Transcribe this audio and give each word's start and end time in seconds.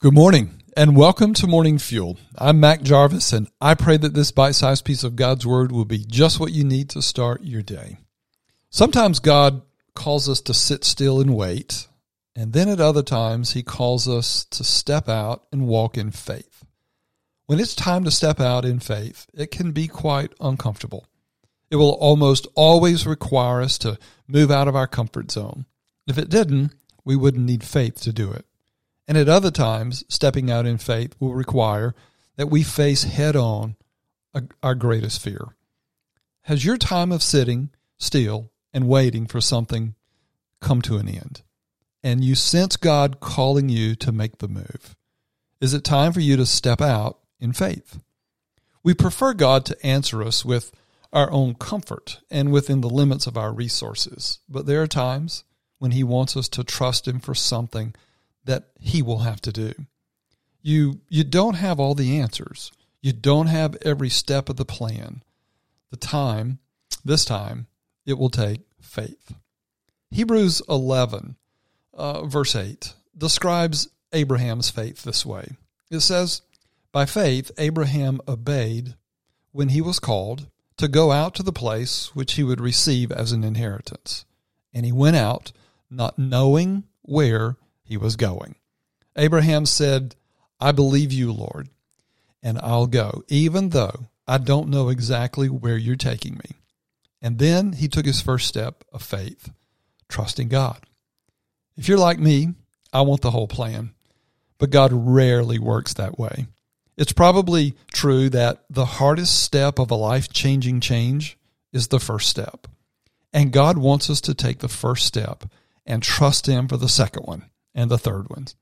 Good 0.00 0.14
morning 0.14 0.62
and 0.76 0.96
welcome 0.96 1.34
to 1.34 1.48
Morning 1.48 1.76
Fuel. 1.76 2.18
I'm 2.36 2.60
Mac 2.60 2.82
Jarvis 2.82 3.32
and 3.32 3.48
I 3.60 3.74
pray 3.74 3.96
that 3.96 4.14
this 4.14 4.30
bite 4.30 4.54
sized 4.54 4.84
piece 4.84 5.02
of 5.02 5.16
God's 5.16 5.44
Word 5.44 5.72
will 5.72 5.84
be 5.84 6.04
just 6.06 6.38
what 6.38 6.52
you 6.52 6.62
need 6.62 6.88
to 6.90 7.02
start 7.02 7.42
your 7.42 7.62
day. 7.62 7.98
Sometimes 8.70 9.18
God 9.18 9.62
calls 9.96 10.28
us 10.28 10.40
to 10.42 10.54
sit 10.54 10.84
still 10.84 11.20
and 11.20 11.34
wait, 11.34 11.88
and 12.36 12.52
then 12.52 12.68
at 12.68 12.78
other 12.78 13.02
times 13.02 13.54
He 13.54 13.64
calls 13.64 14.06
us 14.06 14.44
to 14.52 14.62
step 14.62 15.08
out 15.08 15.48
and 15.50 15.66
walk 15.66 15.98
in 15.98 16.12
faith. 16.12 16.64
When 17.46 17.58
it's 17.58 17.74
time 17.74 18.04
to 18.04 18.12
step 18.12 18.38
out 18.38 18.64
in 18.64 18.78
faith, 18.78 19.26
it 19.34 19.50
can 19.50 19.72
be 19.72 19.88
quite 19.88 20.32
uncomfortable. 20.40 21.08
It 21.72 21.76
will 21.76 21.94
almost 21.94 22.46
always 22.54 23.04
require 23.04 23.60
us 23.60 23.76
to 23.78 23.98
move 24.28 24.52
out 24.52 24.68
of 24.68 24.76
our 24.76 24.86
comfort 24.86 25.32
zone. 25.32 25.66
If 26.06 26.18
it 26.18 26.30
didn't, 26.30 26.72
we 27.04 27.16
wouldn't 27.16 27.44
need 27.44 27.64
faith 27.64 28.00
to 28.02 28.12
do 28.12 28.30
it. 28.30 28.44
And 29.08 29.16
at 29.16 29.28
other 29.28 29.50
times, 29.50 30.04
stepping 30.10 30.50
out 30.50 30.66
in 30.66 30.76
faith 30.76 31.16
will 31.18 31.34
require 31.34 31.94
that 32.36 32.50
we 32.50 32.62
face 32.62 33.04
head 33.04 33.34
on 33.34 33.74
our 34.62 34.74
greatest 34.74 35.20
fear. 35.22 35.56
Has 36.42 36.64
your 36.64 36.76
time 36.76 37.10
of 37.10 37.22
sitting 37.22 37.70
still 37.98 38.52
and 38.72 38.86
waiting 38.86 39.26
for 39.26 39.40
something 39.40 39.94
come 40.60 40.82
to 40.82 40.98
an 40.98 41.08
end? 41.08 41.42
And 42.02 42.22
you 42.22 42.34
sense 42.34 42.76
God 42.76 43.18
calling 43.18 43.70
you 43.70 43.96
to 43.96 44.12
make 44.12 44.38
the 44.38 44.46
move? 44.46 44.94
Is 45.60 45.74
it 45.74 45.84
time 45.84 46.12
for 46.12 46.20
you 46.20 46.36
to 46.36 46.46
step 46.46 46.80
out 46.80 47.18
in 47.40 47.52
faith? 47.52 47.98
We 48.84 48.94
prefer 48.94 49.32
God 49.34 49.64
to 49.66 49.86
answer 49.86 50.22
us 50.22 50.44
with 50.44 50.70
our 51.12 51.30
own 51.30 51.54
comfort 51.54 52.20
and 52.30 52.52
within 52.52 52.82
the 52.82 52.90
limits 52.90 53.26
of 53.26 53.36
our 53.36 53.52
resources. 53.52 54.38
But 54.48 54.66
there 54.66 54.82
are 54.82 54.86
times 54.86 55.44
when 55.78 55.92
He 55.92 56.04
wants 56.04 56.36
us 56.36 56.48
to 56.50 56.62
trust 56.62 57.08
Him 57.08 57.18
for 57.18 57.34
something 57.34 57.94
that 58.48 58.64
he 58.80 59.02
will 59.02 59.18
have 59.18 59.42
to 59.42 59.52
do. 59.52 59.74
You 60.62 61.00
you 61.08 61.22
don't 61.22 61.54
have 61.54 61.78
all 61.78 61.94
the 61.94 62.18
answers. 62.18 62.72
You 63.02 63.12
don't 63.12 63.46
have 63.46 63.76
every 63.82 64.08
step 64.08 64.48
of 64.48 64.56
the 64.56 64.64
plan. 64.64 65.22
The 65.90 65.98
time, 65.98 66.58
this 67.04 67.26
time, 67.26 67.66
it 68.06 68.18
will 68.18 68.30
take 68.30 68.62
faith. 68.80 69.34
Hebrews 70.10 70.62
11, 70.66 71.36
uh, 71.92 72.24
verse 72.24 72.56
8, 72.56 72.94
describes 73.16 73.88
Abraham's 74.12 74.70
faith 74.70 75.02
this 75.02 75.26
way. 75.26 75.56
It 75.90 76.00
says, 76.00 76.40
By 76.90 77.04
faith, 77.04 77.50
Abraham 77.58 78.20
obeyed 78.26 78.94
when 79.52 79.68
he 79.68 79.82
was 79.82 80.00
called 80.00 80.46
to 80.78 80.88
go 80.88 81.12
out 81.12 81.34
to 81.34 81.42
the 81.42 81.52
place 81.52 82.14
which 82.14 82.34
he 82.34 82.42
would 82.42 82.60
receive 82.60 83.12
as 83.12 83.32
an 83.32 83.44
inheritance. 83.44 84.24
And 84.72 84.86
he 84.86 84.92
went 84.92 85.16
out, 85.16 85.52
not 85.90 86.18
knowing 86.18 86.84
where 87.02 87.56
he 87.88 87.96
was 87.96 88.16
going. 88.16 88.54
Abraham 89.16 89.64
said, 89.64 90.14
I 90.60 90.72
believe 90.72 91.10
you, 91.10 91.32
Lord, 91.32 91.70
and 92.42 92.58
I'll 92.58 92.86
go, 92.86 93.24
even 93.28 93.70
though 93.70 94.10
I 94.26 94.36
don't 94.38 94.68
know 94.68 94.90
exactly 94.90 95.48
where 95.48 95.78
you're 95.78 95.96
taking 95.96 96.34
me. 96.34 96.56
And 97.22 97.38
then 97.38 97.72
he 97.72 97.88
took 97.88 98.04
his 98.04 98.20
first 98.20 98.46
step 98.46 98.84
of 98.92 99.02
faith, 99.02 99.50
trusting 100.08 100.48
God. 100.48 100.80
If 101.76 101.88
you're 101.88 101.98
like 101.98 102.18
me, 102.18 102.54
I 102.92 103.00
want 103.00 103.22
the 103.22 103.30
whole 103.30 103.48
plan, 103.48 103.94
but 104.58 104.70
God 104.70 104.92
rarely 104.92 105.58
works 105.58 105.94
that 105.94 106.18
way. 106.18 106.46
It's 106.96 107.12
probably 107.12 107.74
true 107.92 108.28
that 108.30 108.64
the 108.68 108.84
hardest 108.84 109.42
step 109.42 109.78
of 109.78 109.90
a 109.90 109.94
life 109.94 110.30
changing 110.30 110.80
change 110.80 111.38
is 111.72 111.88
the 111.88 112.00
first 112.00 112.28
step. 112.28 112.66
And 113.32 113.52
God 113.52 113.78
wants 113.78 114.10
us 114.10 114.20
to 114.22 114.34
take 114.34 114.58
the 114.58 114.68
first 114.68 115.06
step 115.06 115.44
and 115.86 116.02
trust 116.02 116.46
Him 116.46 116.68
for 116.68 116.76
the 116.76 116.88
second 116.88 117.22
one 117.22 117.48
and 117.78 117.88
the 117.88 117.96
third 117.96 118.28
ones. 118.28 118.56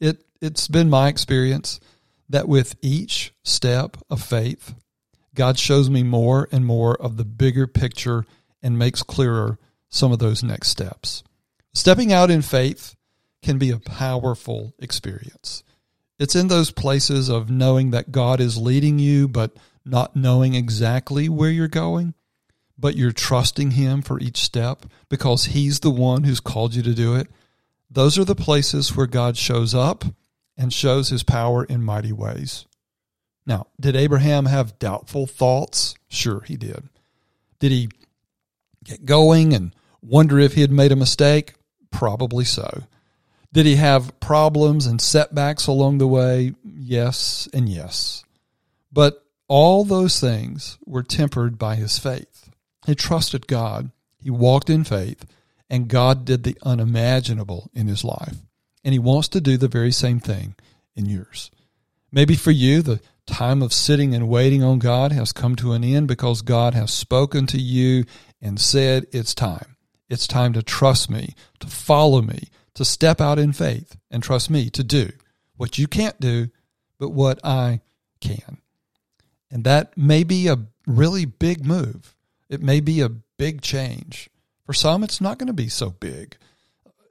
It 0.00 0.24
it's 0.40 0.68
been 0.68 0.88
my 0.88 1.08
experience 1.08 1.80
that 2.28 2.46
with 2.48 2.76
each 2.80 3.34
step 3.42 3.96
of 4.08 4.22
faith, 4.22 4.74
God 5.34 5.58
shows 5.58 5.90
me 5.90 6.04
more 6.04 6.48
and 6.52 6.64
more 6.64 6.94
of 6.94 7.16
the 7.16 7.24
bigger 7.24 7.66
picture 7.66 8.24
and 8.62 8.78
makes 8.78 9.02
clearer 9.02 9.58
some 9.88 10.12
of 10.12 10.20
those 10.20 10.44
next 10.44 10.68
steps. 10.68 11.24
Stepping 11.74 12.12
out 12.12 12.30
in 12.30 12.40
faith 12.40 12.94
can 13.42 13.58
be 13.58 13.70
a 13.70 13.78
powerful 13.78 14.74
experience. 14.78 15.64
It's 16.20 16.36
in 16.36 16.46
those 16.46 16.70
places 16.70 17.28
of 17.28 17.50
knowing 17.50 17.90
that 17.90 18.12
God 18.12 18.40
is 18.40 18.56
leading 18.56 19.00
you, 19.00 19.26
but 19.26 19.56
not 19.84 20.14
knowing 20.14 20.54
exactly 20.54 21.28
where 21.28 21.50
you're 21.50 21.66
going, 21.66 22.14
but 22.78 22.94
you're 22.94 23.10
trusting 23.10 23.72
Him 23.72 24.02
for 24.02 24.20
each 24.20 24.38
step 24.38 24.86
because 25.08 25.46
He's 25.46 25.80
the 25.80 25.90
one 25.90 26.22
who's 26.22 26.38
called 26.38 26.76
you 26.76 26.82
to 26.84 26.94
do 26.94 27.16
it 27.16 27.26
those 27.92 28.18
are 28.18 28.24
the 28.24 28.34
places 28.34 28.96
where 28.96 29.06
God 29.06 29.36
shows 29.36 29.74
up 29.74 30.04
and 30.56 30.72
shows 30.72 31.08
his 31.08 31.22
power 31.22 31.64
in 31.64 31.82
mighty 31.82 32.12
ways. 32.12 32.66
Now, 33.46 33.66
did 33.78 33.96
Abraham 33.96 34.46
have 34.46 34.78
doubtful 34.78 35.26
thoughts? 35.26 35.94
Sure, 36.08 36.40
he 36.40 36.56
did. 36.56 36.88
Did 37.58 37.72
he 37.72 37.88
get 38.84 39.04
going 39.04 39.52
and 39.52 39.74
wonder 40.00 40.38
if 40.38 40.54
he 40.54 40.60
had 40.60 40.70
made 40.70 40.92
a 40.92 40.96
mistake? 40.96 41.54
Probably 41.90 42.44
so. 42.44 42.84
Did 43.52 43.66
he 43.66 43.76
have 43.76 44.18
problems 44.20 44.86
and 44.86 45.00
setbacks 45.00 45.66
along 45.66 45.98
the 45.98 46.06
way? 46.06 46.54
Yes, 46.64 47.48
and 47.52 47.68
yes. 47.68 48.24
But 48.90 49.24
all 49.48 49.84
those 49.84 50.18
things 50.18 50.78
were 50.86 51.02
tempered 51.02 51.58
by 51.58 51.76
his 51.76 51.98
faith. 51.98 52.50
He 52.86 52.94
trusted 52.94 53.46
God, 53.46 53.90
he 54.18 54.30
walked 54.30 54.70
in 54.70 54.84
faith, 54.84 55.26
and 55.72 55.88
God 55.88 56.26
did 56.26 56.44
the 56.44 56.58
unimaginable 56.62 57.70
in 57.72 57.88
his 57.88 58.04
life. 58.04 58.36
And 58.84 58.92
he 58.92 58.98
wants 58.98 59.28
to 59.28 59.40
do 59.40 59.56
the 59.56 59.68
very 59.68 59.90
same 59.90 60.20
thing 60.20 60.54
in 60.94 61.06
yours. 61.06 61.50
Maybe 62.12 62.34
for 62.36 62.50
you, 62.50 62.82
the 62.82 63.00
time 63.26 63.62
of 63.62 63.72
sitting 63.72 64.14
and 64.14 64.28
waiting 64.28 64.62
on 64.62 64.78
God 64.78 65.12
has 65.12 65.32
come 65.32 65.56
to 65.56 65.72
an 65.72 65.82
end 65.82 66.08
because 66.08 66.42
God 66.42 66.74
has 66.74 66.92
spoken 66.92 67.46
to 67.46 67.58
you 67.58 68.04
and 68.42 68.60
said, 68.60 69.06
It's 69.12 69.34
time. 69.34 69.76
It's 70.10 70.26
time 70.26 70.52
to 70.52 70.62
trust 70.62 71.08
me, 71.08 71.34
to 71.60 71.66
follow 71.68 72.20
me, 72.20 72.48
to 72.74 72.84
step 72.84 73.18
out 73.18 73.38
in 73.38 73.54
faith 73.54 73.96
and 74.10 74.22
trust 74.22 74.50
me 74.50 74.68
to 74.70 74.84
do 74.84 75.10
what 75.56 75.78
you 75.78 75.86
can't 75.86 76.20
do, 76.20 76.48
but 76.98 77.10
what 77.10 77.42
I 77.42 77.80
can. 78.20 78.58
And 79.50 79.64
that 79.64 79.96
may 79.96 80.22
be 80.22 80.48
a 80.48 80.58
really 80.86 81.24
big 81.24 81.64
move. 81.64 82.14
It 82.50 82.60
may 82.60 82.80
be 82.80 83.00
a 83.00 83.08
big 83.08 83.62
change. 83.62 84.28
For 84.64 84.72
some, 84.72 85.02
it's 85.02 85.20
not 85.20 85.38
going 85.38 85.48
to 85.48 85.52
be 85.52 85.68
so 85.68 85.90
big. 85.90 86.36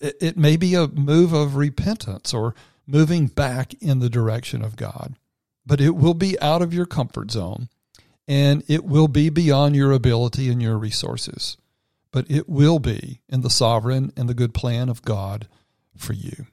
It, 0.00 0.16
it 0.20 0.36
may 0.36 0.56
be 0.56 0.74
a 0.74 0.88
move 0.88 1.32
of 1.32 1.56
repentance 1.56 2.32
or 2.34 2.54
moving 2.86 3.26
back 3.26 3.74
in 3.82 3.98
the 3.98 4.10
direction 4.10 4.62
of 4.62 4.76
God, 4.76 5.14
but 5.66 5.80
it 5.80 5.90
will 5.90 6.14
be 6.14 6.38
out 6.40 6.62
of 6.62 6.72
your 6.74 6.86
comfort 6.86 7.30
zone 7.30 7.68
and 8.26 8.62
it 8.68 8.84
will 8.84 9.08
be 9.08 9.30
beyond 9.30 9.74
your 9.74 9.92
ability 9.92 10.50
and 10.50 10.60
your 10.60 10.76
resources. 10.76 11.56
But 12.10 12.30
it 12.30 12.48
will 12.48 12.78
be 12.78 13.20
in 13.28 13.40
the 13.40 13.50
sovereign 13.50 14.12
and 14.16 14.28
the 14.28 14.34
good 14.34 14.54
plan 14.54 14.88
of 14.88 15.02
God 15.02 15.48
for 15.96 16.12
you. 16.12 16.46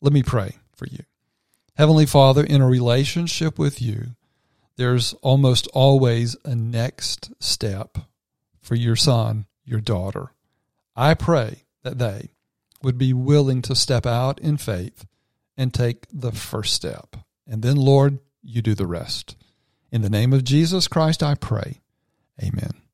Let 0.00 0.12
me 0.12 0.22
pray 0.22 0.56
for 0.74 0.86
you. 0.86 1.04
Heavenly 1.74 2.06
Father, 2.06 2.44
in 2.44 2.62
a 2.62 2.68
relationship 2.68 3.58
with 3.58 3.82
you, 3.82 4.16
there's 4.76 5.14
almost 5.14 5.66
always 5.68 6.36
a 6.44 6.54
next 6.54 7.32
step 7.42 7.98
for 8.60 8.74
your 8.74 8.96
son 8.96 9.46
your 9.66 9.80
daughter. 9.80 10.32
I 10.94 11.12
pray 11.14 11.64
that 11.82 11.98
they 11.98 12.30
would 12.82 12.96
be 12.96 13.12
willing 13.12 13.60
to 13.62 13.74
step 13.74 14.06
out 14.06 14.38
in 14.38 14.56
faith 14.56 15.06
and 15.56 15.74
take 15.74 16.06
the 16.12 16.32
first 16.32 16.72
step. 16.72 17.16
And 17.46 17.62
then, 17.62 17.76
Lord, 17.76 18.18
you 18.42 18.62
do 18.62 18.74
the 18.74 18.86
rest. 18.86 19.36
In 19.90 20.02
the 20.02 20.10
name 20.10 20.32
of 20.32 20.44
Jesus 20.44 20.88
Christ, 20.88 21.22
I 21.22 21.34
pray. 21.34 21.80
Amen. 22.42 22.85